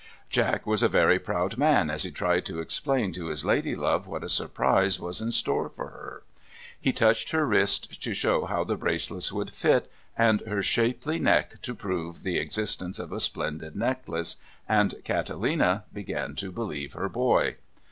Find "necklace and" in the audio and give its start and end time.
13.75-14.95